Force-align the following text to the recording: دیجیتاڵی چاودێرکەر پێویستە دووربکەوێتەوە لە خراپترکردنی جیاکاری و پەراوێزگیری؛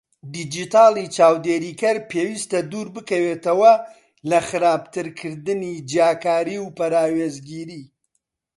دیجیتاڵی 0.33 1.05
چاودێرکەر 1.17 1.97
پێویستە 2.09 2.59
دووربکەوێتەوە 2.71 3.73
لە 4.29 4.39
خراپترکردنی 4.49 5.73
جیاکاری 5.89 6.57
و 6.61 6.67
پەراوێزگیری؛ 6.77 7.83